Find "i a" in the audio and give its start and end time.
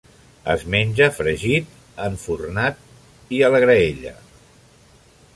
3.39-3.53